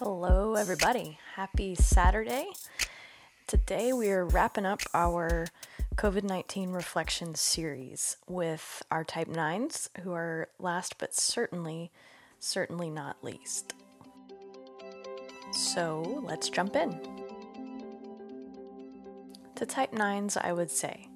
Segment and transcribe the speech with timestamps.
[0.00, 1.18] Hello, everybody.
[1.34, 2.46] Happy Saturday.
[3.48, 5.48] Today we are wrapping up our
[5.96, 11.90] COVID 19 reflection series with our type 9s, who are last but certainly,
[12.38, 13.74] certainly not least.
[15.50, 17.00] So let's jump in.
[19.56, 21.08] To type 9s, I would say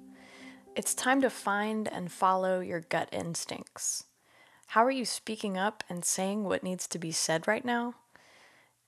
[0.75, 4.03] it's time to find and follow your gut instincts.
[4.67, 7.95] How are you speaking up and saying what needs to be said right now?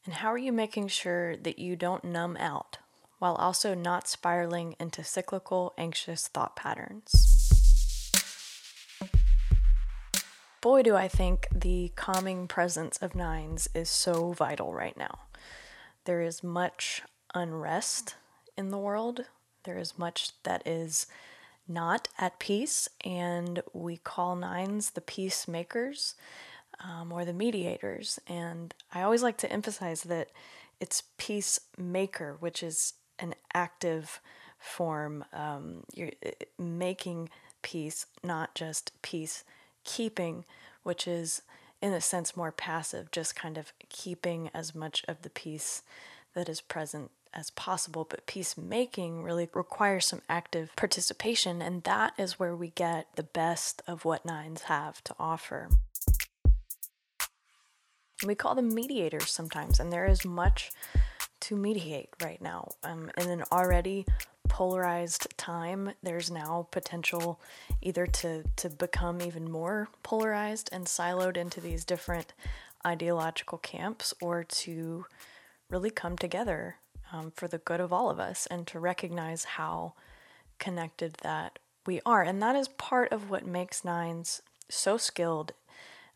[0.06, 2.78] And how are you making sure that you don't numb out
[3.18, 7.32] while also not spiraling into cyclical, anxious thought patterns?
[10.62, 15.20] Boy, do I think the calming presence of nines is so vital right now.
[16.06, 17.02] There is much
[17.34, 18.16] unrest
[18.58, 19.26] in the world,
[19.64, 21.08] there is much that is
[21.68, 26.14] not at peace, and we call nines the peacemakers
[26.84, 28.20] um, or the mediators.
[28.28, 30.30] And I always like to emphasize that
[30.80, 34.20] it's peacemaker, which is an active
[34.60, 35.26] form.
[35.34, 36.12] Um, you're
[36.58, 37.30] making
[37.62, 39.44] peace, not just peace
[39.84, 40.46] keeping,
[40.84, 41.42] which is
[41.82, 45.84] in a sense more passive, just kind of keeping as much of the peace
[46.34, 52.40] that is present as possible, but peacemaking really requires some active participation, and that is
[52.40, 55.70] where we get the best of what nines have to offer.
[58.24, 60.72] We call them mediators sometimes, and there is much
[61.42, 62.70] to mediate right now.
[62.84, 64.06] Um, in an already
[64.48, 67.40] polarized time, there's now potential
[67.82, 72.34] either to, to become even more polarized and siloed into these different
[72.86, 75.06] ideological camps or to
[75.70, 76.76] really come together
[77.12, 79.94] um, for the good of all of us and to recognize how
[80.60, 82.22] connected that we are.
[82.24, 85.54] And that is part of what makes Nines so skilled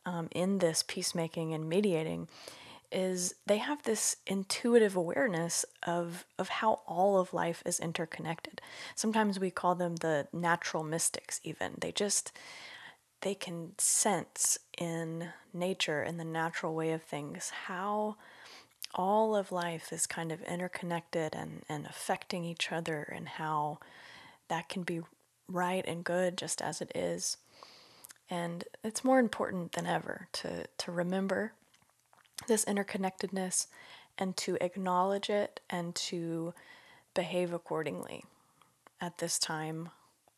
[0.10, 2.28] um, in this peacemaking and mediating
[2.92, 8.60] is they have this intuitive awareness of of how all of life is interconnected.
[8.96, 11.74] Sometimes we call them the natural mystics even.
[11.80, 12.32] They just
[13.22, 18.16] they can sense in nature in the natural way of things how
[18.96, 23.78] all of life is kind of interconnected and, and affecting each other, and how
[24.48, 25.02] that can be
[25.48, 27.38] right and good just as it is.
[28.30, 31.54] And it's more important than ever to, to remember
[32.48, 33.68] this interconnectedness
[34.18, 36.54] and to acknowledge it and to
[37.14, 38.24] behave accordingly
[39.02, 39.90] at this time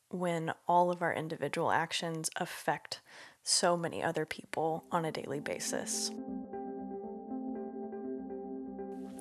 [0.09, 3.01] when all of our individual actions affect
[3.43, 6.11] so many other people on a daily basis.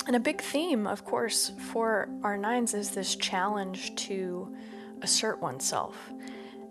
[0.06, 4.54] And a big theme, of course, for our nines is this challenge to
[5.02, 6.10] assert oneself.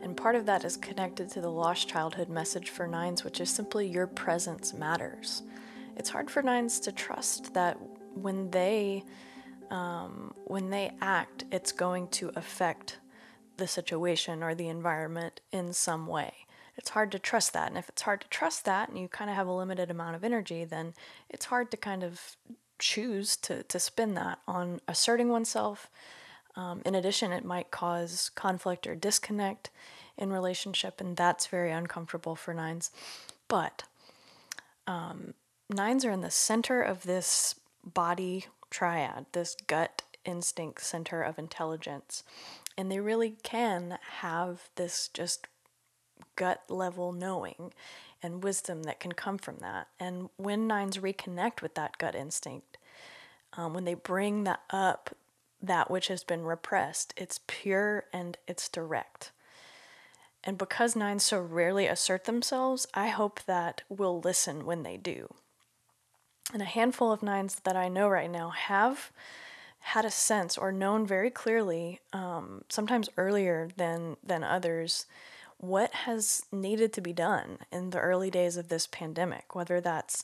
[0.01, 3.49] And part of that is connected to the lost childhood message for nines, which is
[3.49, 5.43] simply your presence matters.
[5.97, 7.77] It's hard for nines to trust that
[8.15, 9.03] when they
[9.69, 12.97] um, when they act, it's going to affect
[13.57, 16.33] the situation or the environment in some way.
[16.75, 17.67] It's hard to trust that.
[17.67, 20.15] And if it's hard to trust that and you kind of have a limited amount
[20.15, 20.93] of energy, then
[21.29, 22.37] it's hard to kind of
[22.79, 25.89] choose to, to spin that on asserting oneself.
[26.55, 29.69] Um, in addition, it might cause conflict or disconnect
[30.17, 32.91] in relationship, and that's very uncomfortable for nines.
[33.47, 33.83] But
[34.87, 35.33] um,
[35.69, 37.55] nines are in the center of this
[37.85, 42.23] body triad, this gut instinct center of intelligence,
[42.77, 45.47] and they really can have this just
[46.35, 47.73] gut level knowing
[48.21, 49.87] and wisdom that can come from that.
[49.99, 52.77] And when nines reconnect with that gut instinct,
[53.53, 55.15] um, when they bring that up,
[55.61, 59.31] that which has been repressed, it's pure and it's direct.
[60.43, 65.33] And because nines so rarely assert themselves, I hope that we'll listen when they do.
[66.53, 69.11] And a handful of nines that I know right now have
[69.79, 75.05] had a sense or known very clearly, um, sometimes earlier than than others,
[75.57, 80.23] what has needed to be done in the early days of this pandemic, whether that's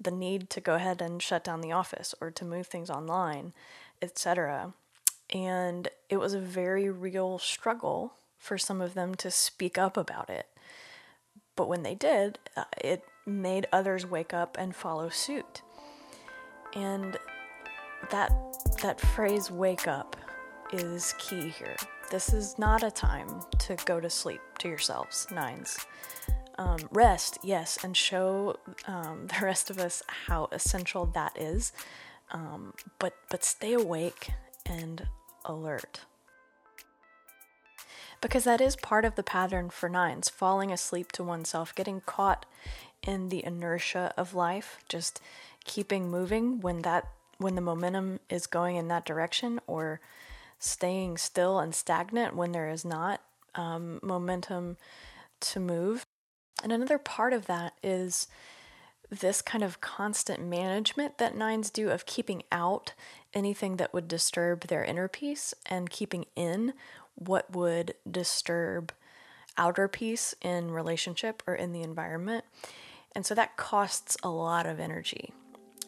[0.00, 3.52] the need to go ahead and shut down the office or to move things online,
[4.02, 4.74] etc.
[5.30, 10.28] And it was a very real struggle for some of them to speak up about
[10.28, 10.46] it.
[11.56, 15.62] But when they did, uh, it made others wake up and follow suit.
[16.74, 17.16] And
[18.10, 18.32] that
[18.82, 20.16] that phrase wake up
[20.72, 21.76] is key here.
[22.10, 25.78] This is not a time to go to sleep to yourselves, nines.
[26.58, 28.56] Um, rest, yes, and show
[28.86, 31.72] um, the rest of us how essential that is.
[32.32, 34.30] Um, but but stay awake
[34.66, 35.06] and
[35.44, 36.00] alert
[38.22, 42.46] because that is part of the pattern for nines falling asleep to oneself getting caught
[43.06, 45.20] in the inertia of life, just
[45.64, 47.08] keeping moving when that
[47.38, 50.00] when the momentum is going in that direction or
[50.58, 53.20] staying still and stagnant when there is not
[53.56, 54.76] um, momentum
[55.40, 56.06] to move.
[56.62, 58.28] And another part of that is
[59.20, 62.94] this kind of constant management that nines do of keeping out
[63.34, 66.72] anything that would disturb their inner peace and keeping in
[67.14, 68.90] what would disturb
[69.58, 72.44] outer peace in relationship or in the environment.
[73.14, 75.34] And so that costs a lot of energy.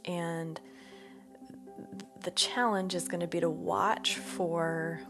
[0.05, 0.61] And
[2.23, 5.01] the challenge is going to be to watch for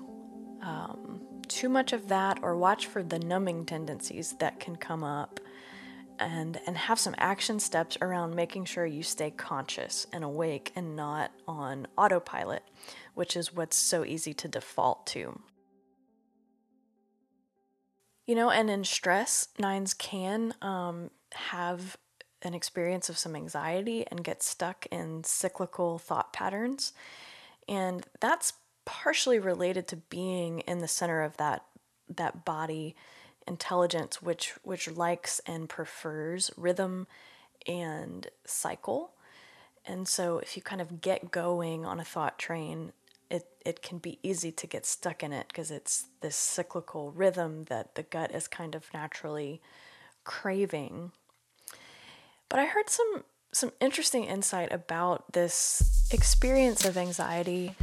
[0.62, 5.40] um, too much of that or watch for the numbing tendencies that can come up
[6.18, 10.96] and and have some action steps around making sure you stay conscious and awake and
[10.96, 12.62] not on autopilot
[13.14, 15.40] which is what's so easy to default to
[18.26, 21.96] you know and in stress nines can um, have
[22.44, 26.92] an experience of some anxiety and get stuck in cyclical thought patterns.
[27.68, 28.52] And that's
[28.84, 31.64] partially related to being in the center of that
[32.16, 32.94] that body
[33.46, 37.06] intelligence which which likes and prefers rhythm
[37.66, 39.12] and cycle.
[39.86, 42.92] And so if you kind of get going on a thought train,
[43.28, 47.64] it, it can be easy to get stuck in it because it's this cyclical rhythm
[47.64, 49.60] that the gut is kind of naturally
[50.24, 51.12] craving
[52.54, 57.74] but I heard some some interesting insight about this experience of anxiety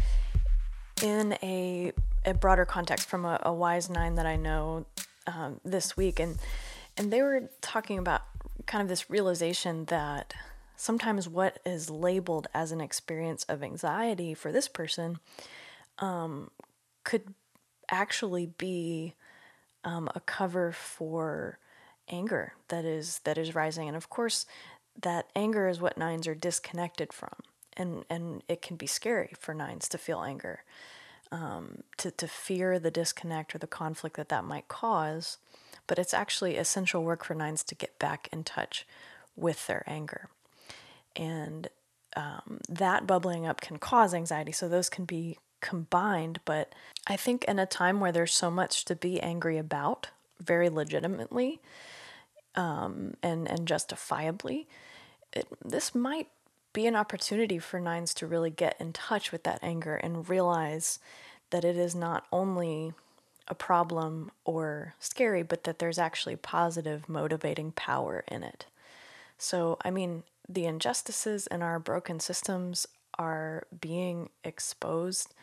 [1.03, 1.91] in a,
[2.25, 4.85] a broader context from a, a wise nine that I know
[5.33, 6.37] um, this week, and
[6.97, 8.21] and they were talking about
[8.65, 10.33] kind of this realization that
[10.75, 15.19] sometimes what is labeled as an experience of anxiety for this person
[15.99, 16.49] um,
[17.03, 17.33] could
[17.89, 19.13] actually be
[19.83, 21.59] um, a cover for
[22.09, 23.87] anger that is that is rising.
[23.87, 24.45] And of course
[25.01, 27.33] that anger is what nines are disconnected from
[27.77, 30.63] and and it can be scary for nines to feel anger
[31.31, 35.37] um, to, to fear the disconnect or the conflict that that might cause
[35.87, 38.85] but it's actually essential work for nines to get back in touch
[39.35, 40.29] with their anger.
[41.15, 41.67] And
[42.15, 46.73] um, that bubbling up can cause anxiety so those can be combined but
[47.07, 50.09] i think in a time where there's so much to be angry about
[50.41, 51.61] very legitimately
[52.55, 54.67] um, and and justifiably,
[55.33, 56.27] it, this might
[56.73, 60.99] be an opportunity for nines to really get in touch with that anger and realize
[61.49, 62.93] that it is not only
[63.47, 68.65] a problem or scary, but that there's actually positive motivating power in it.
[69.37, 72.87] So, I mean, the injustices in our broken systems
[73.17, 75.33] are being exposed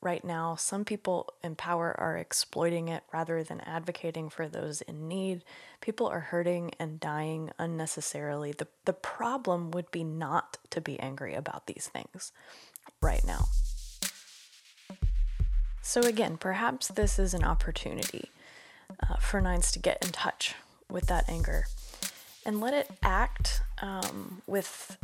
[0.00, 5.08] right now, some people in power are exploiting it rather than advocating for those in
[5.08, 5.42] need.
[5.80, 8.52] People are hurting and dying unnecessarily.
[8.52, 12.32] The, the problem would be not to be angry about these things
[13.00, 13.46] right now.
[15.82, 18.30] So, again, perhaps this is an opportunity
[19.02, 20.54] uh, for nines to get in touch
[20.90, 21.66] with that anger
[22.44, 24.96] and let it act um, with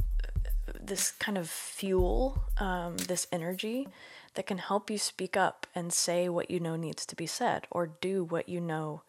[0.80, 3.88] this kind of fuel, um, this energy
[4.34, 7.66] that can help you speak up and say what you know needs to be said
[7.70, 9.02] or do what you know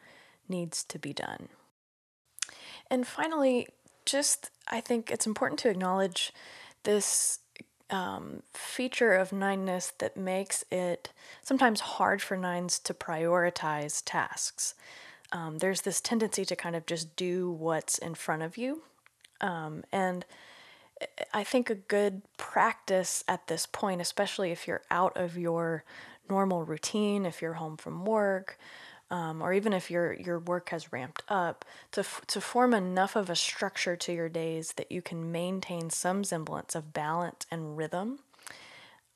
[0.49, 1.49] needs to be done.
[2.89, 3.67] And finally,
[4.05, 6.33] just I think it's important to acknowledge
[6.83, 7.39] this
[7.89, 11.11] um, feature of nineness that makes it
[11.41, 14.73] sometimes hard for nines to prioritize tasks.
[15.31, 18.83] Um, there's this tendency to kind of just do what's in front of you.
[19.41, 20.25] Um, and
[21.33, 25.83] I think a good practice at this point, especially if you're out of your
[26.29, 28.57] normal routine, if you're home from work,
[29.11, 33.15] um, or even if your your work has ramped up, to f- to form enough
[33.15, 37.77] of a structure to your days that you can maintain some semblance of balance and
[37.77, 38.19] rhythm.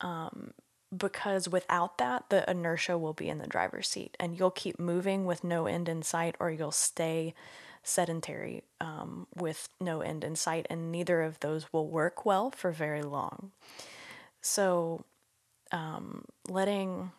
[0.00, 0.52] Um,
[0.96, 5.26] because without that, the inertia will be in the driver's seat, and you'll keep moving
[5.26, 7.34] with no end in sight, or you'll stay
[7.88, 12.70] sedentary um, with no end in sight, and neither of those will work well for
[12.70, 13.50] very long.
[14.40, 15.04] So,
[15.72, 17.12] um, letting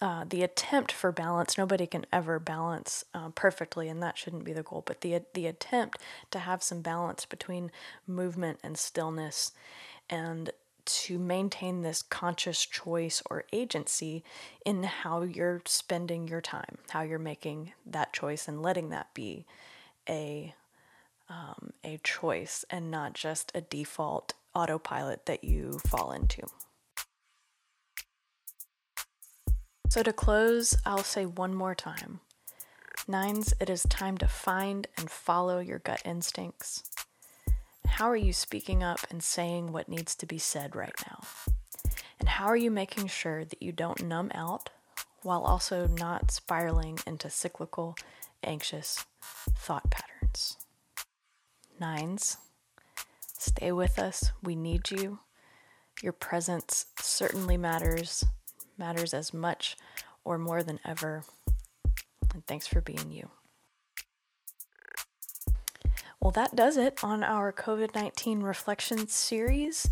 [0.00, 4.52] uh, the attempt for balance, nobody can ever balance uh, perfectly, and that shouldn't be
[4.52, 5.98] the goal, but the, the attempt
[6.30, 7.70] to have some balance between
[8.06, 9.52] movement and stillness
[10.10, 10.50] and
[10.86, 14.24] to maintain this conscious choice or agency
[14.64, 19.44] in how you're spending your time, how you're making that choice and letting that be
[20.08, 20.54] a
[21.28, 26.42] um, a choice and not just a default autopilot that you fall into.
[29.88, 32.20] So, to close, I'll say one more time
[33.08, 36.82] Nines, it is time to find and follow your gut instincts.
[37.96, 41.22] How are you speaking up and saying what needs to be said right now?
[42.20, 44.68] And how are you making sure that you don't numb out
[45.22, 47.96] while also not spiraling into cyclical,
[48.44, 50.58] anxious thought patterns?
[51.80, 52.36] Nines,
[53.38, 54.30] stay with us.
[54.42, 55.20] We need you.
[56.02, 58.26] Your presence certainly matters,
[58.76, 59.74] matters as much
[60.22, 61.24] or more than ever.
[62.34, 63.30] And thanks for being you.
[66.26, 69.88] Well, that does it on our COVID 19 reflection series.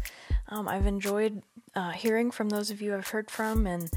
[0.48, 1.44] Um, I've enjoyed
[1.76, 3.88] uh, hearing from those of you I've heard from, and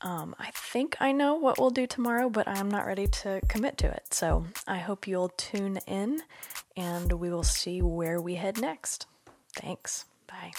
[0.00, 3.76] um, I think I know what we'll do tomorrow, but I'm not ready to commit
[3.78, 4.14] to it.
[4.14, 6.22] So I hope you'll tune in
[6.74, 9.04] and we will see where we head next.
[9.54, 10.06] Thanks.
[10.26, 10.52] Bye.